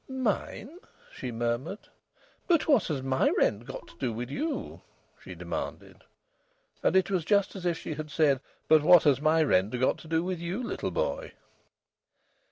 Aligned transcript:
"Mine!" 0.09 0.79
she 1.13 1.31
murmured. 1.31 1.87
"But 2.47 2.67
what 2.67 2.87
has 2.87 3.03
my 3.03 3.29
rent 3.37 3.65
got 3.65 3.87
to 3.89 3.97
do 3.99 4.11
with 4.11 4.31
you?" 4.31 4.81
she 5.23 5.35
demanded. 5.35 6.03
And 6.81 6.95
it 6.95 7.11
was 7.11 7.23
just 7.23 7.55
as 7.55 7.67
if 7.67 7.77
she 7.77 7.93
had 7.93 8.09
said, 8.09 8.41
"But 8.67 8.81
what 8.81 9.03
has 9.03 9.21
my 9.21 9.43
rent 9.43 9.79
got 9.79 9.99
to 9.99 10.07
do 10.07 10.23
with 10.23 10.39
you, 10.39 10.63
little 10.63 10.89
boy?" 10.89 11.33